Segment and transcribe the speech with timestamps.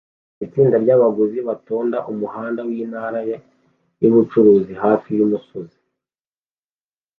[0.45, 3.19] Itsinda ryabaguzi batonda umuhanda wintara
[4.01, 5.79] yubucuruzi hafi yumusozi